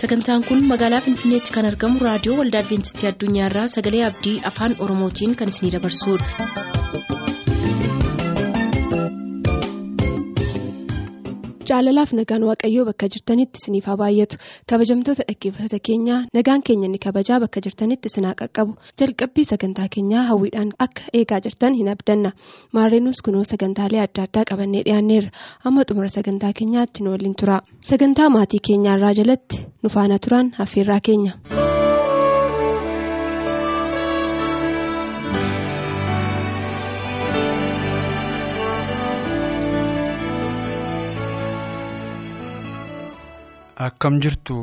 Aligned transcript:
sagantaan 0.00 0.44
kun 0.48 0.60
magaalaa 0.72 1.00
finfinneetti 1.06 1.54
kan 1.56 1.68
argamu 1.70 2.04
raadiyoo 2.06 2.36
waldaa 2.40 2.62
adventistii 2.64 3.08
addunyaarraa 3.12 3.66
sagalee 3.76 4.04
abdii 4.10 4.36
afaan 4.52 4.76
oromootiin 4.86 5.36
kan 5.42 5.48
isinidabarsudha. 5.54 6.77
Jaalalaaf 11.78 12.12
nagaan 12.18 12.42
waaqayyoo 12.48 12.84
bakka 12.88 13.06
jirtanitti 13.14 13.58
isiniif 13.60 13.86
haa 13.86 13.96
baay'atu 14.00 14.36
kabajamtoota 14.70 15.22
dhaggeeffattoota 15.28 15.78
keenyaa 15.88 16.20
nagaan 16.38 16.62
keenya 16.66 16.86
inni 16.88 16.98
kabajaa 17.04 17.38
bakka 17.44 17.60
jirtanitti 17.66 18.10
isin 18.10 18.24
haa 18.28 18.34
qaqqabu. 18.40 18.72
Jalqabbii 19.00 19.44
sagantaa 19.52 19.86
keenyaa 19.94 20.24
hawwiidhaan 20.30 20.72
akka 20.86 21.02
eegaa 21.20 21.40
jirtan 21.44 21.74
hin 21.78 21.88
abdanna. 21.94 22.32
Maarreenus 22.72 23.22
kunoo 23.24 23.44
sagantaalee 23.52 24.02
adda 24.06 24.22
addaa 24.26 24.44
qabannee 24.50 24.82
dhiyaanneerra. 24.88 25.30
Amma 25.64 25.86
xumura 25.88 26.08
sagantaa 26.16 26.52
keenyaatti 26.58 27.04
nu 27.04 27.10
waliin 27.14 27.36
tura. 27.40 27.58
Sagantaa 27.92 28.28
maatii 28.36 28.62
keenyaarraa 28.70 29.14
jalatti 29.22 29.64
nu 29.82 29.88
faana 29.96 30.18
turan 30.26 30.52
affeerraa 30.66 31.00
keenya. 31.10 31.32
Akkam 43.86 44.14
jirtu 44.24 44.56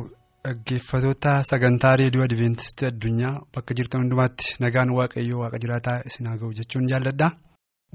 dhaggeeffatoota 0.45 1.33
sagantaa 1.49 1.95
reediyoo 2.01 2.25
Adiveentistii 2.27 2.87
addunyaa 2.89 3.33
bakka 3.55 3.73
jirtan 3.79 4.01
hundumaatti 4.03 4.55
nagaan 4.63 4.91
waaqayyoo 4.97 5.39
waaqa 5.43 5.59
jiraataa 5.63 5.97
isin 6.09 6.27
haa 6.29 6.37
ga'u 6.41 6.51
jechuun 6.59 6.87
jaalladha. 6.91 7.29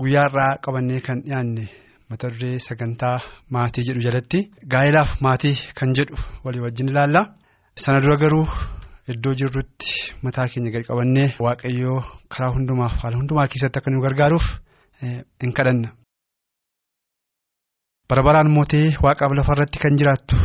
Guyyaa 0.00 0.26
irraa 0.30 0.52
qabannee 0.66 1.00
kan 1.08 1.20
dhiyaanne 1.26 1.66
mata 2.10 2.30
duree 2.34 2.58
sagantaa 2.68 3.16
maatii 3.56 3.84
jedhu 3.88 4.04
jalatti 4.06 4.40
gaa'ilaaf 4.74 5.12
maatii 5.26 5.54
kan 5.80 5.94
jedhu 6.00 6.16
walii 6.44 6.64
wajjin 6.66 6.88
ilaalla. 6.94 7.22
Sana 7.84 8.00
dura 8.04 8.16
garuu 8.24 8.46
iddoo 9.14 9.34
jirrutti 9.42 9.92
mataa 10.22 10.48
keenya 10.54 10.70
gadi 10.76 10.88
qabannee 10.90 11.28
waaqayyoo 11.46 11.98
karaa 12.34 12.52
hundumaaf 12.56 12.96
haala 13.02 13.16
hundumaa 13.20 13.48
keessatti 13.52 13.78
akka 13.82 13.90
nu 13.94 14.00
gargaaruuf 14.06 14.48
hin 15.02 15.52
kadhanna. 15.60 15.88
Barabaraan 18.08 18.50
mootee 18.56 18.86
waaqaaf 19.06 19.32
lafarratti 19.38 19.78
kan 19.84 19.98
jiraattu. 20.02 20.36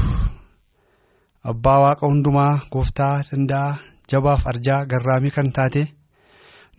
Abbaa 1.52 1.80
waaqa 1.84 2.08
hundumaa 2.12 2.54
gooftaa 2.74 3.14
danda'a 3.32 3.78
jabaaf 4.12 4.46
arjaa 4.52 4.80
garraamii 4.92 5.34
kan 5.36 5.50
taate 5.58 5.84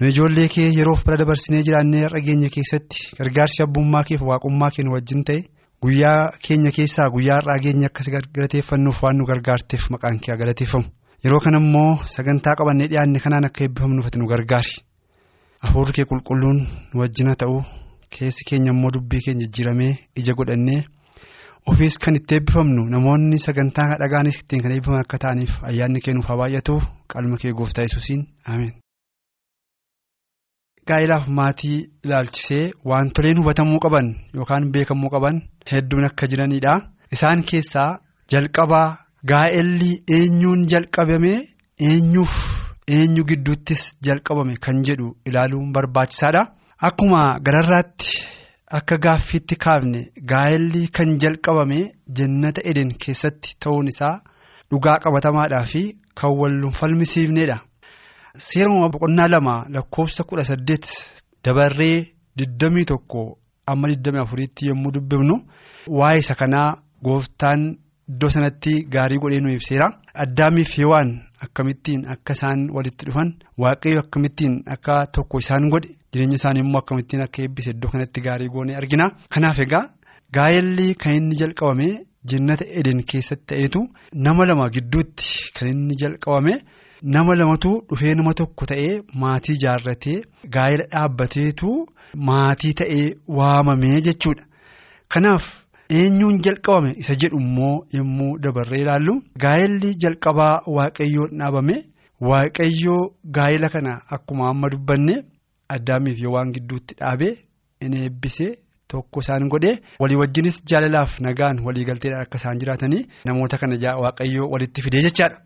nu 0.00 0.08
ijoollee 0.12 0.48
kee 0.54 0.68
yeroof 0.78 1.04
bira 1.06 1.18
dabarsinee 1.20 1.62
jiraannee 1.68 2.02
har'a 2.06 2.20
keenya 2.28 2.48
keessatti 2.56 3.04
gargaarsi 3.18 3.62
abbummaa 3.66 4.02
keef 4.08 4.22
waaqummaa 4.30 4.70
keenya 4.76 4.94
wajjin 4.96 5.22
ta'e 5.28 5.38
guyyaa 5.82 6.18
keenya 6.46 6.70
keessaa 6.78 7.08
guyyaa 7.14 7.38
har'aa 7.40 7.58
keenya 7.66 7.86
akkas 7.92 8.10
galateeffannuuf 8.14 9.02
waan 9.04 9.16
nu 9.20 9.28
gargaarteef 9.30 9.86
maqaan 9.94 10.18
kee 10.26 10.36
galateeffamu 10.42 10.86
yeroo 11.24 11.40
kana 11.46 11.58
immoo 11.64 11.92
sagantaa 12.14 12.56
qabannee 12.58 12.88
dhiyaanne 12.90 13.20
kanaan 13.24 13.48
akka 13.50 13.64
eebbifamnuuf 13.68 14.10
nu 14.18 14.26
gargaari 14.34 14.74
hafuurri 15.62 15.92
kee 16.00 16.04
qulqulluun 16.10 16.58
nu 16.92 17.00
wajjina 17.04 17.34
ta'u 17.44 17.62
keessi 18.18 18.44
keenya 18.50 18.70
immoo 18.74 18.90
dubbii 18.98 19.22
keenya 19.24 19.44
jijjiiramee 19.46 19.92
ija 20.20 20.34
godhannee. 20.40 20.82
Ofiis 21.70 21.96
kan 22.02 22.14
itti 22.18 22.34
eebbifamnu 22.38 22.82
namoonni 22.94 23.38
sagantaa 23.46 23.98
dhagaanis 24.02 24.36
ittiin 24.40 24.62
kan 24.64 24.72
eebbifaman 24.74 25.02
akka 25.04 25.18
ta'aniif 25.24 25.52
ayyaanni 25.70 26.00
kennuuf 26.06 26.26
haa 26.30 26.38
baay'atu 26.42 26.74
qalma 27.12 27.36
kee 27.42 27.52
gooftaa 27.60 27.84
yesuusiin 27.86 28.22
ameen. 28.52 28.74
Gaa'ilaaf 30.88 31.26
maatii 31.38 31.78
ilaalchisee 32.04 32.64
wantoleen 32.90 33.38
hubatamuu 33.40 33.80
qaban 33.86 34.08
yookaan 34.36 34.70
beekamuu 34.74 35.10
qaban 35.14 35.36
hedduun 35.72 36.04
akka 36.08 36.26
jiranidha. 36.32 36.74
Isaan 37.14 37.42
keessaa 37.50 37.90
jalqabaa 38.32 38.88
gaa'elli 39.30 39.90
eenyuun 40.18 40.62
jalqabame 40.72 41.34
eenyuuf 41.88 42.34
eenyu 42.98 43.24
gidduuttis 43.30 43.82
jalqabame 44.06 44.54
kan 44.64 44.84
jedhu 44.88 45.08
ilaaluun 45.28 45.72
barbaachisaadha. 45.74 46.42
Akkuma 46.88 47.20
gararraatti. 47.46 48.10
Akka 48.66 48.96
gaaffiitti 48.98 49.56
kaafne 49.56 50.00
gaa'elli 50.30 50.88
kan 50.88 51.18
jalqabame 51.22 51.78
jannata 52.18 52.60
eden 52.64 52.90
keessatti 53.04 53.54
ta'uun 53.62 53.88
isaa 53.92 54.20
dhugaa 54.70 54.98
qabatamaadhaa 55.04 55.64
fi 55.72 55.82
kan 56.18 56.32
wal 56.40 56.56
falmisiifnedha. 56.78 57.58
Seeruma 58.38 58.88
boqonnaa 58.88 59.28
lama 59.28 59.54
lakkoofsa 59.74 60.24
kudha 60.24 60.44
saddeet 60.44 60.84
dabarree 61.44 62.06
digdamii 62.38 62.84
tokko 62.84 63.38
amma 63.66 63.88
digdamii 63.92 64.20
afuriitti 64.24 64.66
yommuu 64.68 64.92
dubbifnu 64.94 65.36
waa'ee 65.98 66.18
isa 66.24 66.34
kanaa 66.34 66.68
gooftaan 67.04 67.62
iddoo 68.10 68.30
sanatti 68.30 68.74
gaarii 68.90 69.18
godhee 69.18 69.40
nu 69.40 69.52
ibseera. 69.54 69.92
Addaamiif 70.14 70.74
Hewaan 70.78 71.14
akkamittiin 71.44 72.02
akka 72.14 72.32
isaan 72.38 72.60
walitti 72.76 73.06
dhufan 73.08 73.30
waaqayyo 73.62 74.00
akkamittiin 74.04 74.54
akka 74.74 74.94
tokko 75.18 75.38
isaan 75.44 75.68
godhe. 75.74 75.90
jireenya 76.12 76.36
isaanii 76.40 76.60
immoo 76.64 76.80
akkamittiin 76.82 77.22
akka 77.26 77.42
eebbise 77.42 77.70
iddoo 77.74 77.90
kanatti 77.94 78.20
gaarii 78.26 78.48
goonee 78.54 78.76
argina 78.80 79.06
kanaaf 79.34 79.58
egaa 79.64 79.84
gaa'elli 80.36 80.86
kan 81.02 81.14
inni 81.18 81.36
jalqabame 81.40 81.88
jannata 82.32 82.64
eden 82.80 83.02
keessatti 83.10 83.46
ta'eetu 83.52 83.80
nama 84.26 84.46
lama 84.50 84.68
gidduutti 84.76 85.26
kan 85.58 85.68
inni 85.72 85.94
jalqabame 86.02 86.54
nama 87.16 87.34
lamatu 87.40 87.70
dhufee 87.90 88.14
nama 88.20 88.32
tokko 88.40 88.66
ta'ee 88.72 88.94
maatii 89.24 89.56
jaarratee 89.64 90.16
gaa'ela 90.56 90.84
dhaabbateetu 90.94 91.70
maatii 92.30 92.72
ta'ee 92.80 93.04
waamamee 93.38 94.00
jechuudha 94.08 94.44
kanaaf 95.14 95.44
eenyuun 95.90 96.40
jalqabame 96.42 96.92
isa 97.02 97.14
jedhu 97.14 97.38
immoo 97.40 97.86
yommuu 97.98 98.38
dabarree 98.44 98.80
ilaallu 98.84 99.14
gaa'elli 99.44 99.90
jalqabaa 100.04 100.60
waaqayyoon 100.76 101.30
dhaabame 101.40 101.76
waaqayyoo 102.30 103.02
gaa'ela 103.36 103.68
kana 103.74 104.00
akkuma 104.16 104.48
amma 104.50 104.68
dubbanne. 104.70 105.16
Addaamiif 105.74 106.18
yoo 106.22 106.32
waan 106.34 106.52
gidduutti 106.54 106.94
dhaabee 107.00 107.32
inni 107.84 108.02
eebbisee 108.06 108.52
tokko 108.88 109.20
isaan 109.24 109.48
godhee 109.54 109.78
walii 110.02 110.16
wajjinis 110.20 110.60
jaalalaaf 110.70 111.16
nagaan 111.26 111.58
walii 111.66 111.84
galteedhaan 111.88 112.22
akka 112.26 112.38
isaan 112.40 112.58
jiraatanii 112.60 113.06
namoota 113.24 113.58
kana 113.58 113.76
waaqayyoo 114.04 114.48
walitti 114.52 114.82
fidee 114.82 115.02
jechaadha. 115.06 115.38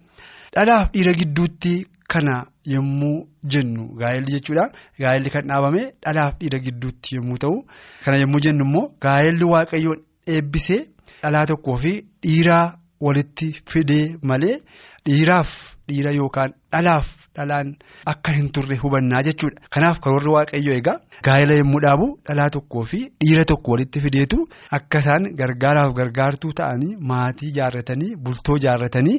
Dhalaaf 0.55 0.91
dhiira 0.93 1.13
gidduutti 1.21 1.73
kana 2.13 2.35
yommuu 2.75 3.17
jennu 3.53 3.89
gaa'elli 4.01 4.33
jechuudha. 4.37 4.65
Gaa'elli 5.01 5.31
kan 5.31 5.49
dhaabame 5.49 5.83
dhalaaf 6.05 6.35
dhiira 6.41 6.59
gidduutti 6.67 7.17
yommuu 7.17 7.39
ta'u 7.45 7.57
kana 8.05 8.17
yommuu 8.23 8.41
jennu 8.47 8.65
immoo 8.69 8.87
gaa'elli 9.07 9.45
waaqayyoon 9.55 10.01
eebbisee 10.27 10.81
dhalaa 11.23 11.47
tokkoo 11.53 11.77
fi 11.85 11.93
dhiiraa 12.27 12.65
walitti 13.07 13.49
fidee 13.73 14.05
malee 14.23 14.57
dhiiraaf 15.09 15.51
dhiira 15.91 16.13
yookaan 16.21 16.53
dhalaaf. 16.73 17.09
dhalaan 17.39 17.69
akka 18.11 18.33
hin 18.37 18.47
turre 18.55 18.77
hubannaa 18.83 19.21
jechuudha 19.27 19.61
kanaaf 19.75 19.99
karoorri 20.05 20.31
waaqayyoo 20.37 20.75
egaa 20.79 20.95
gaa'ela 21.27 21.55
yommuu 21.59 21.81
dhaabu 21.85 22.07
dhalaa 22.29 22.49
tokkoo 22.57 22.83
fi 22.93 22.99
dhiira 23.25 23.45
tokko 23.51 23.71
walitti 23.75 24.01
fideetu 24.07 24.39
akka 24.79 24.99
isaan 25.05 25.29
gargaaraaf 25.41 25.93
gargaartuu 25.99 26.51
ta'anii 26.61 26.91
maatii 27.11 27.51
jaarratanii 27.59 28.11
bultoo 28.25 28.57
jaarratanii 28.65 29.15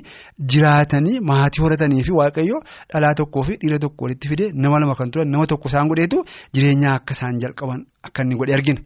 jiraatanii 0.55 1.19
maatii 1.31 1.61
horatanii 1.65 2.03
fi 2.09 2.11
waaqayyoo 2.19 2.59
dhalaa 2.93 3.13
tokkoo 3.21 3.43
fi 3.51 3.57
dhiira 3.63 3.79
tokko 3.85 4.05
walitti 4.07 4.27
fidee 4.33 4.51
nama 4.65 4.79
lama 4.85 4.95
kan 4.99 5.11
turan 5.15 5.31
nama 5.37 5.45
tokko 5.53 5.69
isaan 5.73 5.87
godheetu 5.93 6.25
jireenyaa 6.59 6.95
akka 6.99 7.13
isaan 7.19 7.39
jalqaban 7.45 7.85
akka 8.09 8.23
inni 8.27 8.35
godhe 8.43 8.53
argina. 8.59 8.81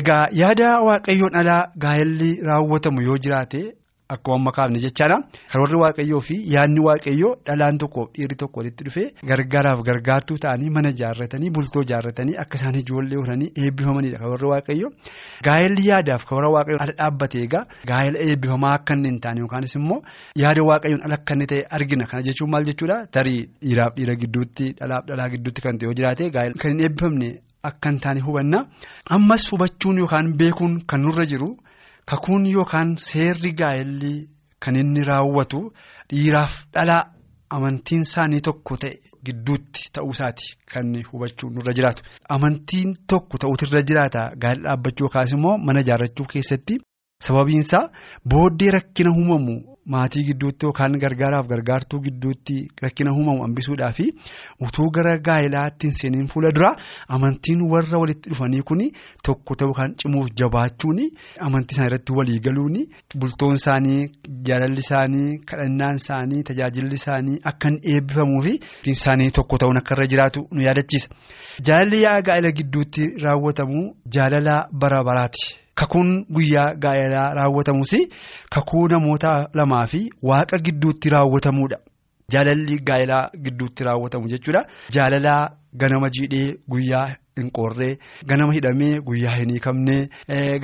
egaa 0.00 0.24
yaada 0.40 0.72
waaqayyoon 0.88 1.36
alaa 1.44 1.60
gaa'elli 1.86 2.32
raawwatamu 2.50 3.02
yoo 3.10 3.18
jiraate. 3.28 3.62
Akkuma 4.14 4.36
amma 4.40 4.52
kaafne 4.56 4.78
jechaadha 4.84 5.16
karoorri 5.52 5.78
waaqayyoo 5.82 6.20
fi 6.28 6.34
yaadni 6.54 6.80
waaqayyoo 6.86 7.32
dhalaan 7.48 7.78
tokkoof 7.82 8.08
dhiirri 8.16 8.36
tokko 8.42 8.60
walitti 8.60 8.84
dhufee 8.88 9.06
gargaaraaf 9.30 9.80
gargaartuu 9.88 10.38
ta'anii 10.44 10.70
mana 10.76 10.92
jaarratanii 11.00 11.50
bultoo 11.58 11.84
jaarratanii 11.92 12.36
akka 12.44 12.58
isaan 12.60 12.78
ijoollee 12.82 13.20
horanii 13.22 13.50
eebbifamanidha 13.64 14.18
karoorri 14.24 14.48
waaqayyoo 14.54 14.90
gaa'elli 15.48 15.86
yaadaaf 15.90 16.26
karoora 16.30 16.50
waaqayyoon 16.56 16.82
ala 16.86 16.94
dhaabbate 17.00 17.38
egaa 17.46 17.64
gaa'ela 17.92 18.18
eebbifamaa 18.28 18.74
akka 18.80 18.94
inni 18.98 19.08
hin 19.12 19.20
taane 19.26 19.40
yookaanis 19.44 19.74
immoo 19.80 20.00
yaada 20.42 20.62
waaqayyoon 20.70 21.04
ala 21.08 21.14
akka 21.20 21.34
inni 21.38 21.46
ta'e 21.54 21.62
argina. 21.78 22.06
Kana 22.10 22.22
jechuun 22.28 22.50
maal 22.56 22.64
jechuudha 22.70 22.98
tarii 23.16 23.40
dhiiraaf 23.64 23.94
dhiira 23.96 24.14
gidduutti 24.24 24.66
dhalaaf 24.80 25.06
dhalaa 25.08 25.28
gidduutti 25.36 25.60
kan 25.68 25.78
ta'e 25.78 25.86
yoo 25.90 25.94
jiraate 26.02 26.30
gaa'ela 26.36 26.60
kan 26.62 26.70
hin 26.74 26.80
eebbifamne 26.88 27.28
akka 27.70 27.88
hin 27.90 27.98
taane 28.04 28.20
hubanna. 28.28 28.60
Ammas 29.16 29.44
hubachuun 29.52 29.98
yookaan 30.04 30.32
beekuun 30.40 30.80
kan 30.92 31.00
nurra 31.06 31.26
jiru. 31.34 31.50
Kakuun 32.10 32.46
yookaan 32.52 32.96
seerri 32.98 33.52
gaa'elli 33.60 34.12
kan 34.64 34.76
inni 34.76 35.04
raawwatu 35.08 35.60
dhiiraaf 36.10 36.54
dhalaa 36.74 37.02
amantiin 37.56 38.02
isaanii 38.06 38.40
tokko 38.48 38.76
ta'e 38.84 38.92
gidduutti 39.26 39.90
ta'uusaati 39.98 40.48
kan 40.72 40.92
hubachuun 41.10 41.54
nurra 41.54 41.72
jiraatu. 41.78 42.02
Amantiin 42.36 42.94
tokko 43.12 43.38
ta'uutu 43.44 43.68
irra 43.68 43.82
jiraata 43.90 44.22
gaa'ela 44.44 44.64
dhaabbachuu 44.68 45.04
yookaas 45.06 45.32
immoo 45.38 45.56
mana 45.66 45.80
ijaarrachuu 45.86 46.26
keessatti 46.32 46.78
sababiinsaa 47.26 47.84
booddee 48.34 48.70
rakkina 48.78 49.10
uumamu 49.10 49.56
maatii 49.86 50.22
gidduutti 50.28 50.66
yookaan 50.66 50.98
gargaaraaf 51.04 51.46
gargaartuu 51.52 52.00
gidduutti 52.06 52.56
rakkina 52.82 53.12
uumamu 53.12 53.42
hambisuudhaa 53.42 53.92
fi 53.92 54.06
utuu 54.66 54.88
gara 54.96 55.14
gaa'elaatti 55.28 55.92
seeniin 56.00 56.28
fuula 56.34 56.50
dura 56.54 56.70
amantiin 57.08 57.62
warra 57.72 57.98
walitti 58.02 58.30
dhufanii 58.30 58.62
kun 58.70 58.82
tokko 59.28 59.54
ta'uu 59.62 59.74
kan 59.78 59.94
cimuuf 60.02 60.28
jabaachuun 60.42 61.00
amantii 61.48 61.74
isaanii 61.74 61.88
irratti 61.92 62.12
walii 62.18 62.38
galuun 62.48 62.76
bultoon 63.18 63.54
isaanii 63.60 64.00
jaalalli 64.50 64.80
isaanii 64.86 65.38
kadhannaan 65.52 65.96
isaanii 66.02 66.42
tajaajilli 66.50 66.94
isaanii 67.02 67.38
akka 67.52 67.68
hin 67.68 67.80
eebbifamuu 67.94 68.42
fi 68.48 68.54
isaanii 68.96 69.30
tokko 69.40 69.58
ta'uun 69.64 69.76
akka 69.82 69.94
irra 69.98 70.06
jiraatu 70.14 70.46
nu 70.52 70.62
yaadachiisa. 70.68 71.08
Jaalalli 71.66 72.02
yaa 72.02 72.20
gaa'ela 72.28 72.50
gidduutti 72.60 73.08
raawwatamu 73.24 73.82
jaalala 74.18 74.56
bara 74.72 75.02
baraati. 75.04 75.44
Kakuun 75.82 76.10
guyyaa 76.34 76.66
gaa'elaa 76.82 77.28
raawwatamus 77.38 77.92
kakuu 78.56 78.88
namoota 78.88 79.32
lamaa 79.60 79.86
fi 79.92 80.00
waaqa 80.30 80.58
gidduutti 80.66 81.10
raawwatamuudha. 81.14 81.78
Jaalalli 82.34 82.78
gaa'elaa 82.90 83.24
gidduutti 83.44 83.84
raawwatamu 83.88 84.28
jechuudha. 84.34 84.64
Jaalalaa 84.96 85.42
ganama 85.82 86.08
jiidhee 86.16 86.56
guyyaa 86.72 87.06
hin 87.38 87.50
qorree 87.58 87.92
ganama 88.30 88.52
hidhamee 88.54 88.94
guyyaa 89.06 89.34
hin 89.36 89.50
hiikamnee 89.54 90.00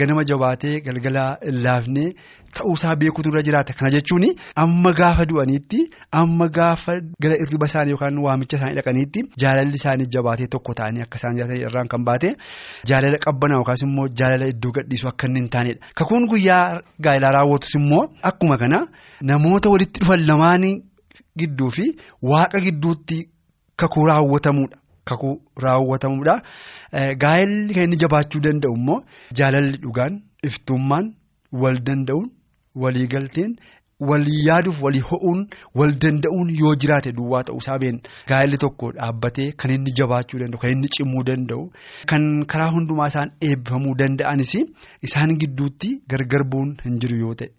ganama 0.00 0.24
jabaatee 0.30 0.80
galgala 0.88 1.22
hin 1.44 1.62
laafnee 1.66 2.08
ta'uusaa 2.58 2.96
beekuutu 3.02 3.30
irra 3.32 3.42
jiraata. 3.46 3.72
Kana 3.78 3.90
jechuun 3.94 4.26
amma 4.64 4.92
gaafa 4.98 5.24
du'aniitti 5.30 5.80
amma 6.22 6.48
gaafa 6.58 6.98
gara 7.24 7.36
irriba 7.44 7.66
isaanii 7.70 7.90
yookaan 7.96 8.18
waamicha 8.26 8.56
isaanii 8.58 8.76
dhaqaniitti 8.80 9.22
jaalalli 9.44 9.74
isaanii 9.80 10.06
jabaatee 10.16 10.46
tokko 10.56 10.74
ta'anii 10.80 11.02
akka 11.06 11.16
isaan 11.22 11.36
jiraatan 11.38 11.62
irraan 11.68 11.88
kan 11.94 12.04
baate 12.10 12.34
jaalala 12.92 13.18
qabbanaa 13.26 13.58
yookaas 13.62 13.82
immoo 13.88 14.08
jaalala 14.22 14.46
iddoo 14.54 14.72
gadhiisu 14.80 15.08
akka 15.12 15.26
inni 15.30 15.40
hin 15.40 15.48
taanedha. 15.56 15.80
Kakuun 16.02 16.28
guyyaa 16.34 16.80
gaa'elaa 17.08 17.32
raawwatus 17.38 17.74
immoo 17.80 18.04
akkuma 18.32 18.58
kana 18.64 18.84
namoota 19.32 19.70
walitti 19.76 20.00
dhufan 20.04 20.26
lamaan 20.32 20.68
gidduu 21.38 21.70
fi 21.78 21.86
waaqa 22.32 22.60
gidduutti 22.66 23.18
kakuu 23.76 24.06
raawwatamuudha. 24.10 24.78
Kakuu 25.08 25.34
raawwatamuudha. 25.64 26.34
Gaa'elli 27.22 27.74
kan 27.74 27.84
inni 27.88 27.96
jabaachuu 28.04 28.40
danda'u 28.46 28.74
immoo 28.80 29.00
jaalalli 29.40 29.78
dhugaan 29.84 30.20
iftummaan 30.50 31.14
wal 31.62 31.78
danda'uun 31.88 32.30
walii 32.82 33.06
galteen 33.14 33.54
walii 34.08 34.40
yaaduuf 34.46 34.76
walii 34.86 35.00
ho'uun 35.10 35.38
wal 35.80 35.92
danda'uun 36.04 36.50
yoo 36.58 36.74
jiraate 36.82 37.12
duwwaa 37.12 37.42
ta'uusaa 37.50 37.78
beekna. 37.84 38.00
Gaa'elli 38.28 38.58
tokko 38.64 38.90
dhaabbatee 38.98 39.46
kan 39.62 39.70
inni 39.76 39.92
jabaachuu 40.00 40.38
danda'u 40.42 40.60
kan 40.64 40.70
inni 40.76 40.88
cimuu 40.96 41.22
danda'u 41.30 41.64
kan 42.12 42.26
karaa 42.52 42.70
hundumaa 42.74 43.08
isaan 43.14 43.32
eebbifamuu 43.50 43.94
danda'anis 44.02 44.52
isaan 45.08 45.32
gidduutti 45.44 45.94
gargar 46.14 46.44
bu'uun 46.52 46.76
hin 46.84 46.98
jiru 47.06 47.18
yoo 47.24 47.34
ta'e 47.34 47.50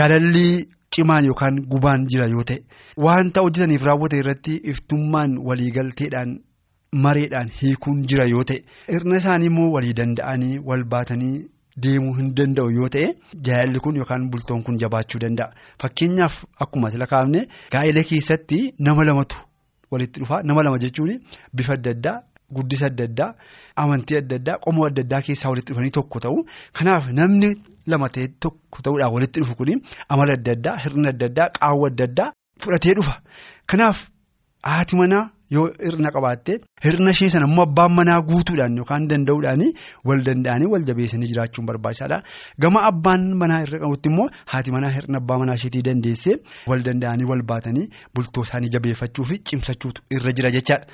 jaalalli. 0.00 0.48
Cimaan 0.96 1.24
yookaan 1.30 1.56
gubaan 1.72 2.06
jira 2.12 2.26
yoo 2.34 2.44
ta'e 2.50 2.58
wanta 3.06 3.42
hojjetaniif 3.46 3.82
raawwate 3.88 4.18
irratti 4.22 4.54
iftummaan 4.72 5.34
waliigalteedhaan 5.48 6.30
mareedhaan 7.06 7.50
hiikuun 7.60 7.98
jira 8.12 8.26
yoo 8.32 8.44
ta'e 8.50 8.62
hirna 8.92 9.18
isaanii 9.22 9.50
immoo 9.52 9.68
walii 9.76 9.92
danda'anii 10.00 10.58
wal 10.70 10.84
baatanii 10.94 11.34
deemuu 11.86 12.14
hin 12.20 12.30
danda'u 12.40 12.70
yoo 12.78 12.88
ta'e 12.94 13.10
jaalalli 13.48 13.80
kun 13.88 13.96
yookaan 14.00 14.24
bultoon 14.30 14.62
kun 14.68 14.78
jabaachuu 14.84 15.20
danda'a. 15.26 15.52
Fakkeenyaaf 15.82 16.38
akkuma 16.66 16.88
asii 16.88 17.06
kaafne 17.12 17.44
gaa'ela 17.76 18.02
keessatti 18.12 18.58
nama 18.88 19.04
lamatu 19.10 19.36
walitti 19.92 20.20
dhufa 20.24 20.42
nama 20.42 20.62
lama 20.68 20.78
jechuun 20.86 21.12
bifa 21.56 21.72
adda 21.78 21.90
addaa 21.96 22.16
guddisa 22.56 22.86
adda 22.90 23.04
addaa 23.10 23.30
amantii 23.82 24.16
adda 24.22 24.36
addaa 24.40 24.56
qomoo 24.64 24.86
adda 24.90 25.02
addaa 25.06 25.22
keessaa 25.26 25.50
walitti 25.52 25.72
dhufanii 25.72 25.94
tokko 25.98 26.18
ta'u 26.24 26.38
kanaaf 26.78 27.04
namni. 27.20 27.50
lama 27.92 28.08
ta'e 28.14 28.26
tokko 28.44 28.78
ta'uudhaan 28.84 29.12
walitti 29.16 29.40
dhufu 29.40 29.54
kun 29.58 29.70
amala 30.12 30.32
adda 30.38 30.52
addaa 30.56 30.76
hirna 30.84 31.08
adda 31.14 31.26
addaa 31.30 31.46
qaawwa 31.58 31.86
adda 31.90 32.04
addaa 32.08 32.26
fudhatee 32.62 32.94
dhufa 32.98 33.14
kanaaf 33.70 33.98
haati 34.70 34.96
manaa 35.00 35.22
yoo 35.56 35.64
hirna 35.86 36.10
qabaatte 36.16 36.52
hirna 36.86 37.10
ishee 37.16 37.28
sana 37.34 37.46
immoo 37.50 37.64
abbaan 37.68 37.92
manaa 37.98 38.18
guutuudhaan 38.30 38.76
yookaan 38.80 39.06
danda'uudhaan 39.12 39.62
wal 40.08 40.20
danda'anii 40.26 40.68
wal 40.72 40.84
jabeessanii 40.90 41.28
jiraachuun 41.30 41.66
barbaachisaadha 41.70 42.18
gama 42.64 42.80
abbaan 42.90 43.24
manaa 43.42 43.60
irra 43.66 43.78
qabutti 43.84 44.08
immoo 44.12 44.28
haati 44.52 44.70
manaa 44.76 44.90
hirna 44.96 45.16
abbaa 45.22 45.38
manaa 45.44 45.56
isheetii 45.60 45.82
dandeessee 45.88 46.36
wal 46.72 46.82
danda'anii 46.90 47.28
wal 47.32 47.42
baatanii 47.52 47.86
bultoo 48.14 48.44
isaanii 48.48 48.72
jabeeffachuu 48.76 49.24
fi 49.30 49.38
cimsachuutu 49.52 50.00
irra 50.18 50.32
jira 50.40 50.50
jechaadha. 50.58 50.86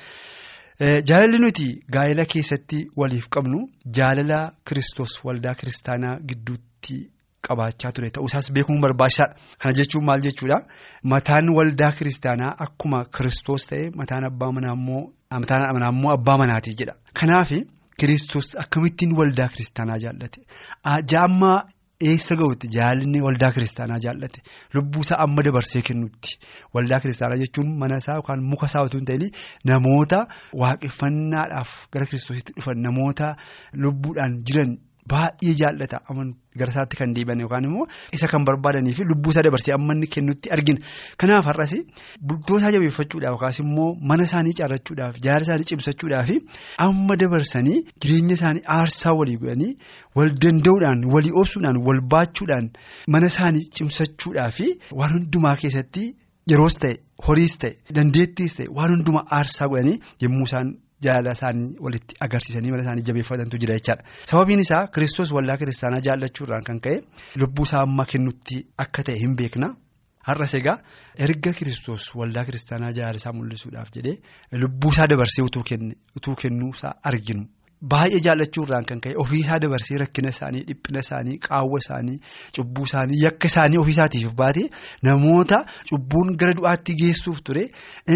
Jaalalli 0.79 1.39
nuti 1.39 1.67
gaa'ela 1.95 2.25
keessatti 2.25 2.79
waliif 2.97 3.27
qabnu 3.35 3.59
jaalala 3.97 4.39
kristos 4.69 5.13
waldaa 5.25 5.53
kiristaanaa 5.59 6.17
gidduutti 6.29 6.97
qabaachaa 7.47 7.91
ture 7.95 8.09
ta'uusaas 8.17 8.51
beekuun 8.51 8.81
barbaachisaadha. 8.81 9.35
Kana 9.61 9.73
jechuun 9.79 10.05
maal 10.05 10.21
jechuudha 10.25 10.57
mataan 11.03 11.49
waldaa 11.57 11.91
kiristaanaa 11.99 12.51
akkuma 12.65 13.05
kristos 13.17 13.67
ta'e 13.69 13.89
mataan 14.01 14.27
abbaa 14.31 14.51
manaa 14.51 14.73
immoo 14.73 16.11
abbaa 16.17 16.37
manaati 16.43 16.75
jedha. 16.79 16.95
Kanaaf 17.19 17.51
kristos 17.99 18.55
akkamittiin 18.63 19.15
waldaa 19.17 19.47
kiristaanaa 19.47 19.97
jaallate 20.03 20.41
jaammaa 21.11 21.57
eessa 22.01 22.35
ga'utti? 22.35 22.67
Jaalalli 22.75 23.21
waldaa 23.21 23.51
kiristaanaa 23.51 23.99
jaallate. 24.05 24.41
Lubbuusaa 24.73 25.19
amma 25.25 25.43
dabarsee 25.47 25.81
kennutti. 25.81 26.37
Waldaa 26.75 26.99
kiristaanaa 26.99 27.37
jechuun 27.43 27.77
mana 27.79 27.97
isaa 28.03 28.15
yookaan 28.19 28.43
muka 28.43 28.65
isaa 28.71 28.83
otoo 28.87 28.99
hin 28.99 29.05
ta'in 29.11 29.31
namoota 29.71 30.19
waaqeffannaadhaaf 30.63 31.71
gara 31.93 32.05
kiristoositti 32.05 32.53
dhufan 32.57 32.81
namoota 32.87 33.35
lubbuudhaan 33.85 34.41
jiran 34.49 34.77
baay'ee 35.11 35.53
jaallata 35.61 35.99
gara 36.59 36.71
isaatti 36.73 36.97
kan 36.99 37.13
deebi'an 37.15 37.41
yookaan 37.43 37.65
immoo 37.69 37.85
isa 38.17 38.27
kan 38.31 38.45
barbaadanii 38.47 38.93
fi 38.97 39.03
lubbuusaa 39.11 39.43
dabarsee 39.47 39.73
amma 39.77 39.93
inni 39.95 40.07
kennutti 40.15 40.51
argina 40.55 40.79
kanaaf 41.21 41.45
har'as 41.51 41.73
bultoosaa 42.29 42.71
jabeeffachuudhaaf 42.75 43.33
yookaas 43.35 43.59
immoo 43.63 43.89
mana 44.11 44.27
isaanii 44.29 44.55
caarrachuudhaaf 44.59 45.19
jaalala 45.25 45.45
isaanii 45.47 45.69
cimsachuudhaaf 45.71 46.29
amma 46.87 47.17
dabarsanii 47.23 47.77
jireenya 48.01 48.37
isaanii 48.39 48.63
aarsaa 48.77 49.13
walii 49.21 49.37
godhanii 49.43 49.71
wal 50.19 50.31
danda'uudhaan 50.45 51.03
walii 51.15 51.35
obsuudhaan 51.41 51.81
wal 51.87 52.01
baachuudhaan 52.15 52.69
mana 53.15 53.31
isaanii 53.33 53.65
cimsachuudhaaf 53.79 54.59
waan 55.01 55.13
hundumaa 55.17 55.55
keessatti 55.65 56.05
yeroos 56.53 56.79
ta'e 56.85 56.95
horiis 57.27 57.57
ta'e 57.65 57.95
dandeettiis 57.99 58.57
ta'e 58.61 58.71
waan 58.79 58.91
hundumaa 58.95 59.25
aarsaa 59.39 59.67
godhanii 59.75 59.99
yommuu 60.25 60.49
isaan. 60.51 60.73
Jaalala 61.05 61.33
isaanii 61.37 61.71
walitti 61.85 62.15
agarsiisanii 62.27 62.71
mana 62.73 62.83
isaanii 62.85 63.05
jabeeffatantu 63.09 63.57
jira 63.63 63.77
jechaadha. 63.79 64.03
Sababiin 64.31 64.59
isaa 64.65 64.83
Kiristoos 64.97 65.31
waldaa 65.37 65.57
kiristaanaa 65.61 66.01
jaallachuudhaan 66.07 66.63
kan 66.69 66.79
ka'e 66.85 66.97
lubbuu 67.41 67.65
isaa 67.69 67.81
amma 67.87 68.05
kennutti 68.13 68.61
akka 68.85 69.03
ta'e 69.09 69.17
hin 69.23 69.35
beekna. 69.41 69.69
Har'as 70.27 70.53
egaa 70.57 70.77
erga 71.27 71.51
Kiristoos 71.59 72.05
waldaa 72.19 72.45
kiristaanaa 72.47 72.91
jaalala 72.97 73.19
isaa 73.21 73.33
mul'isuudhaaf 73.39 73.91
jedhee 73.97 74.15
lubbuu 74.63 74.91
isaa 74.95 75.07
dabarsee 75.11 75.43
utuu 75.45 76.35
kennuusaa 76.41 76.93
arginu. 77.11 77.43
Baay'ee 77.93 78.19
jaallachuurraan 78.25 78.85
kan 78.89 78.99
ka'e 79.05 79.13
ofiisaa 79.23 79.59
dabarsee 79.63 79.97
rakkina 80.01 80.29
isaanii 80.33 80.63
dhiphina 80.69 81.03
isaanii 81.05 81.37
qaawwa 81.47 81.79
isaanii 81.83 82.17
cubbuu 82.57 82.85
isaanii 82.89 83.19
yakka 83.23 83.51
isaanii 83.51 83.81
ofiisaatiif 83.83 84.33
baate 84.41 84.63
namoota 85.09 85.59
cubbuun 85.91 86.33
gara 86.43 86.57
du'aatti 86.59 86.95
geessuuf 87.03 87.43
ture. 87.49 87.67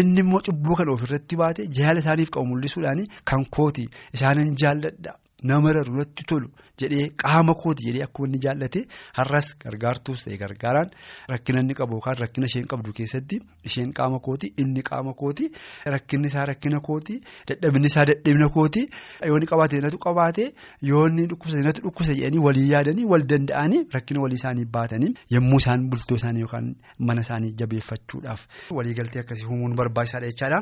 Inni 0.02 0.20
immoo 0.26 0.42
cubbuu 0.50 0.76
kana 0.82 0.96
ofirratti 0.98 1.36
baate 1.44 1.68
jaalala 1.78 2.02
isaaniif 2.06 2.30
qabu 2.36 2.46
mul'isuudhaan 2.52 3.06
kan 3.32 3.44
kooti. 3.58 3.86
Isaanin 4.14 4.54
jaalladha 4.64 5.14
nama 5.42 5.70
irratti 5.70 6.24
tolu 6.30 6.48
jedhee 6.80 7.06
qaama 7.22 7.54
kooti 7.62 7.86
jedhee 7.88 8.02
akkuma 8.06 8.28
inni 8.28 8.40
jaallate 8.44 8.80
har'as 9.18 9.48
gargaartuus 9.64 10.24
ta'e 10.24 10.36
gargaaraan 10.42 10.90
rakkina 11.32 11.60
inni 11.64 11.74
qabu 11.80 11.94
yookaan 11.98 12.18
rakkina 12.22 12.46
isheen 12.50 12.66
qabdu 12.72 12.92
keessatti 12.98 13.38
isheen 13.70 13.92
qaama 13.98 14.18
kooti 14.26 14.52
inni 14.64 14.82
qaama 14.90 15.14
kooti 15.22 15.48
rakkinni 15.94 16.26
isaa 16.32 16.44
rakkina 16.52 16.80
kooti 16.90 17.18
dadhabinni 17.48 17.86
isaa 17.92 18.04
dadhabina 18.12 18.48
kooti 18.58 18.82
yoo 19.28 19.36
inni 19.40 19.46
qabaate 19.52 19.80
natu 19.86 19.98
qabaate 20.06 20.44
yoo 20.90 21.06
inni 21.08 21.26
dhukkubsate 21.32 21.64
natu 21.68 21.82
dhukkubsa 21.88 22.14
jedhanii 22.20 22.44
walii 22.48 22.68
yaadanii 22.74 23.04
wal 23.14 23.26
danda'anii 23.34 23.82
rakkina 23.96 24.20
walii 24.26 24.40
isaanii 24.42 24.64
baatanii 24.78 25.12
yommuu 25.36 25.58
isaan 25.64 25.88
bultoo 25.90 26.16
isaanii 26.22 26.40
yookaan 26.46 26.72
mana 27.10 27.20
isaanii 27.28 27.52
jabeeffachuudhaaf 27.64 28.46
waliigaltee 28.78 29.20
akkasii 29.26 29.46
uumuun 29.52 29.76
barbaachisaadha 29.82 30.30
jechaadha. 30.32 30.60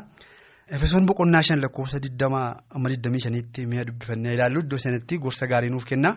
Efesoon 0.77 1.07
boqonnaa 1.09 1.43
shan 1.49 1.61
lakkoofsa 1.63 1.99
digdamaa 2.05 2.49
amma 2.77 2.91
digdamii 2.93 3.21
shaniitti 3.25 3.67
mi'a 3.71 3.85
dubbifannee 3.89 4.35
ilaallu 4.37 4.61
iddoo 4.65 4.79
sanatti 4.85 5.19
gorsa 5.25 5.47
gaarii 5.53 5.71
nuuf 5.75 5.85
kenna 5.91 6.11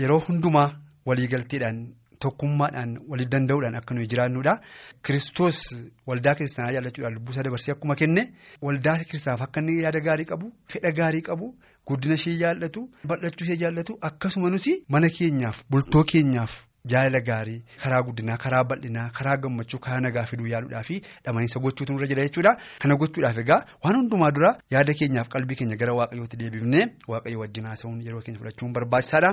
yeroo 0.00 0.18
hundumaa 0.26 0.68
waliigalteedhaan 1.06 1.78
tokkummaadhaan 2.24 2.96
walii 3.10 3.28
danda'uudhaan 3.34 3.76
akka 3.80 3.94
nuyi 3.94 4.08
jiraannudha. 4.12 4.54
Kiristoos 5.06 5.58
waldaa 6.10 6.34
kiristaanaa 6.40 6.72
jaallachuudhaan 6.76 7.14
lubbuusaa 7.18 7.44
dabarsee 7.48 7.72
akkuma 7.76 7.94
kenne 8.02 8.24
waldaa 8.62 8.98
kiristaanaaf 9.04 9.42
akka 9.46 9.60
inni 9.62 9.82
yaada 9.84 10.00
gaarii 10.08 10.26
qabu 10.32 10.50
fedha 10.72 10.92
gaarii 11.00 11.22
qabu 11.30 11.54
guddina 11.86 12.14
ishee 12.20 12.34
jaallatu 12.42 12.88
bal'achuu 13.12 13.44
ishee 13.46 13.56
jaallatu 13.62 13.98
akkasuma 14.10 14.50
nuti 14.56 14.74
mana 14.88 15.08
keenyaaf 15.18 15.62
bultoo 15.70 16.04
keenyaaf. 16.14 16.64
Jaalala 16.92 17.20
gaarii 17.28 17.60
karaa 17.82 18.02
guddinaa 18.08 18.36
karaa 18.44 18.64
bal'inaa 18.70 19.08
karaa 19.18 19.36
gammachuu 19.44 19.78
karaa 19.86 20.00
nagaa 20.06 20.24
fiduu 20.30 20.46
yaaluudhaa 20.52 20.82
fi 20.88 21.00
dhamaniinsa 21.24 21.60
gochuutu 21.64 21.92
nurra 21.92 22.06
jira 22.12 22.24
jechuudha. 22.28 22.52
Kana 22.82 22.96
gochuudhaaf 23.02 23.38
egaa 23.44 23.60
waan 23.84 23.96
hundumaa 24.00 24.30
dura 24.36 24.50
yaada 24.76 24.94
keenyaaf 25.00 25.28
qalbii 25.34 25.56
keenya 25.62 25.76
gara 25.82 25.94
waaqayyootti 26.00 26.36
deebifnee 26.42 26.84
waaqayyo 27.14 27.38
wajjin 27.44 27.66
haasa'uun 27.70 28.00
yeroo 28.06 28.20
keenya 28.26 28.38
fudhachuun 28.42 28.72
barbaachisaadha. 28.78 29.30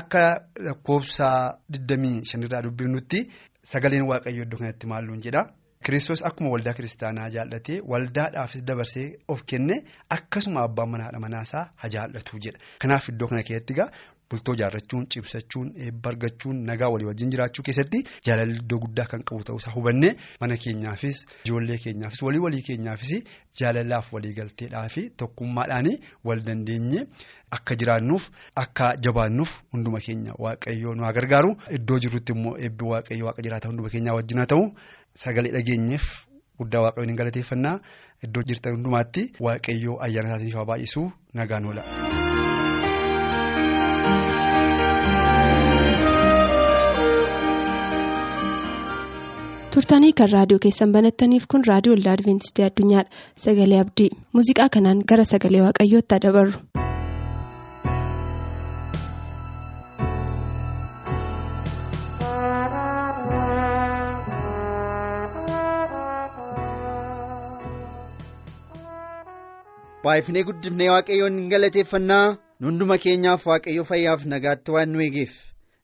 Akka 0.00 0.24
lakkoofsa 0.68 1.28
25 1.70 2.44
irraa 2.48 2.62
dubbifnutti 2.68 3.20
sagaleen 3.72 4.06
waaqayyoo 4.12 4.44
iddoo 4.48 4.58
kanatti 4.64 4.86
maalluun 4.94 5.20
jedha. 5.28 5.42
Kiristoos 5.88 6.22
akkuma 6.28 6.50
waldaa 6.52 6.72
kiristaanaa 6.76 7.28
jaallatee 7.34 7.80
waldaadhaafis 7.90 8.62
dabarsee 8.70 9.06
of 9.28 9.42
kenne 9.52 9.76
akkasuma 10.16 10.60
abbaan 10.68 10.90
manaadha 10.94 11.20
manaasaa 11.24 11.62
haa 11.76 11.88
jaallatu 11.94 12.38
jedha. 12.46 12.58
Kanaaf 12.78 13.08
iddoo 13.08 13.28
kana 13.30 13.42
keessatti 13.42 13.72
egaa 13.76 13.86
bultoo 14.30 14.54
jaarrachuun 14.60 15.06
cimsachuun 15.14 15.70
eebba 15.86 16.10
argachuun 16.10 16.58
nagaa 16.70 16.90
walii 16.94 17.06
wajjin 17.10 17.30
jiraachuu 17.34 17.64
keessatti 17.68 18.02
jaalalli 18.26 18.58
iddoo 18.60 18.78
guddaa 18.82 19.06
kan 19.12 19.24
qabu 19.30 19.44
ta'uusaa 19.50 19.72
hubannee 19.76 20.12
mana 20.40 20.56
keenyaafis 20.64 21.22
ijoollee 21.44 21.78
keenyaafis 21.84 22.22
walii 22.28 22.42
walii 22.46 22.62
keenyaafis 22.68 23.14
jaalalaaf 23.60 24.12
waliigalteedhaa 24.12 24.84
fi 24.96 25.06
tokkummaadhaan 25.24 25.88
wal 26.24 26.42
dandeenye 26.50 27.06
akka 27.60 27.76
jiraannuuf 27.84 28.28
akka 28.66 28.92
jabaannuuf 29.08 29.56
hunduma 29.72 30.00
keenya 30.10 30.32
waaqayyoo 30.38 30.94
nu 30.94 31.02
haa 31.08 31.12
gargaaru 31.20 31.56
iddoo 31.80 31.98
jirrutti 31.98 32.32
immoo 32.38 32.56
eebbi 32.68 32.84
waaqayyoo 32.94 33.26
waaqa 33.32 33.42
jiraata 33.48 33.68
hunduma 33.68 33.88
keenyaa 33.96 34.14
wajjin 34.20 34.38
haa 34.44 34.46
ta'u. 34.54 34.66
Sagalee 35.22 35.52
dhageenyeef 35.56 36.08
guddaa 36.62 36.82
waaqayyoon 36.86 37.12
hin 37.14 37.20
galateeffannaa. 37.22 37.76
Iddoo 38.28 38.42
jirtan 38.52 38.76
hundumaatti 38.78 39.26
waaqayyoo 39.48 39.98
ayyaana 40.08 40.32
isaatiif 40.34 40.58
haa 40.60 40.68
baay'isuu 40.72 41.06
nagaan 41.42 41.70
oola. 41.72 41.86
turtanii 49.74 50.12
kan 50.18 50.30
raadiyoo 50.32 50.60
keessan 50.64 50.92
banattaniif 50.96 51.44
kun 51.52 51.64
raadiyoo 51.70 51.94
waldaa 51.96 52.14
adventistii 52.18 52.64
addunyaadha. 52.68 53.10
Sagalee 53.44 53.80
abdii 53.84 54.08
muuziqaa 54.36 54.68
kanaan 54.76 55.02
gara 55.12 55.24
sagalee 55.32 55.62
waaqayyootti 55.66 56.14
haa 56.14 56.52
baay'ifnee 70.08 70.42
guddifnee 70.48 70.88
waaqayyoon 70.94 71.38
hin 71.40 71.48
galateeffannaa. 71.52 72.36
Hunduma 72.66 72.96
keenyaaf 73.04 73.46
waaqayyo 73.50 73.84
fayyaaf 73.90 74.24
nagaatti 74.32 74.70
waan 74.76 74.92
nu 74.92 75.00
eegeef. 75.06 75.34